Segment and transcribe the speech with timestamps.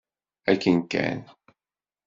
[0.51, 1.17] Akken kan.